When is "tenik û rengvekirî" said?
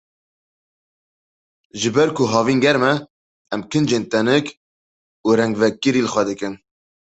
4.11-6.01